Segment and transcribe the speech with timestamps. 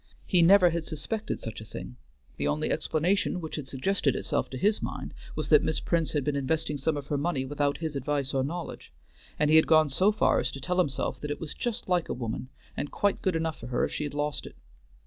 [0.25, 1.95] He never had suspected such a thing;
[2.37, 6.23] the only explanation which had suggested itself to his mind was that Miss Prince had
[6.23, 8.91] been investing some of her money without his advice or knowledge,
[9.37, 12.09] and he had gone so far as to tell himself that it was just like
[12.09, 14.55] a woman, and quite good enough for her if she had lost it.